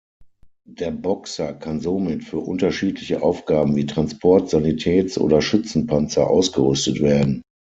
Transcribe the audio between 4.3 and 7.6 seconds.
Sanitäts- oder Schützenpanzer ausgerüstet werden.